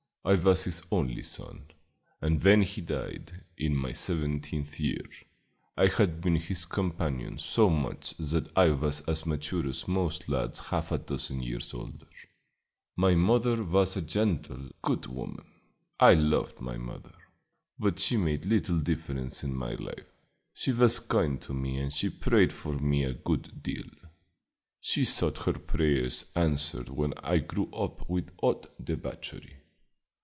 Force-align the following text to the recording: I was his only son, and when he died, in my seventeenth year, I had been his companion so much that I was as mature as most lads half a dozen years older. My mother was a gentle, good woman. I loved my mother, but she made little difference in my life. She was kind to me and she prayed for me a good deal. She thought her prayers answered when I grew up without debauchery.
I 0.23 0.35
was 0.35 0.65
his 0.65 0.83
only 0.91 1.23
son, 1.23 1.63
and 2.21 2.43
when 2.43 2.61
he 2.61 2.79
died, 2.79 3.41
in 3.57 3.75
my 3.75 3.91
seventeenth 3.91 4.79
year, 4.79 5.01
I 5.75 5.87
had 5.87 6.21
been 6.21 6.35
his 6.35 6.65
companion 6.67 7.39
so 7.39 7.71
much 7.71 8.15
that 8.19 8.51
I 8.55 8.69
was 8.69 9.01
as 9.07 9.25
mature 9.25 9.67
as 9.67 9.87
most 9.87 10.29
lads 10.29 10.59
half 10.59 10.91
a 10.91 10.99
dozen 10.99 11.41
years 11.41 11.73
older. 11.73 12.05
My 12.95 13.15
mother 13.15 13.63
was 13.63 13.97
a 13.97 14.01
gentle, 14.03 14.69
good 14.83 15.07
woman. 15.07 15.51
I 15.99 16.13
loved 16.13 16.61
my 16.61 16.77
mother, 16.77 17.15
but 17.79 17.97
she 17.97 18.15
made 18.15 18.45
little 18.45 18.77
difference 18.77 19.43
in 19.43 19.55
my 19.55 19.73
life. 19.73 20.05
She 20.53 20.71
was 20.71 20.99
kind 20.99 21.41
to 21.41 21.53
me 21.55 21.79
and 21.79 21.91
she 21.91 22.09
prayed 22.11 22.53
for 22.53 22.73
me 22.75 23.03
a 23.05 23.13
good 23.15 23.63
deal. 23.63 23.89
She 24.79 25.03
thought 25.03 25.45
her 25.45 25.53
prayers 25.53 26.31
answered 26.35 26.89
when 26.89 27.15
I 27.23 27.39
grew 27.39 27.73
up 27.73 28.07
without 28.07 28.67
debauchery. 28.85 29.57